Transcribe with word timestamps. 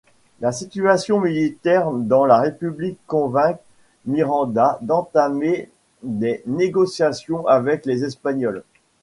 La 0.39 0.51
situation 0.51 1.19
militaire 1.21 1.91
dans 1.91 2.25
la 2.25 2.39
République 2.41 2.97
convainc 3.05 3.59
Miranda 4.07 4.79
d'entamer 4.81 5.69
des 6.01 6.41
négociations 6.47 7.45
avec 7.45 7.85
les 7.85 8.03
Espagnols. 8.03 8.63